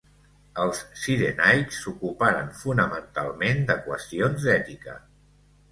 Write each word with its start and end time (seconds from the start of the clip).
Els 0.61 0.79
cirenaics 1.01 1.81
s'ocuparen 1.83 2.49
fonamentalment 2.63 3.65
de 3.73 3.81
qüestions 3.87 4.49
d'ètica. 4.51 4.99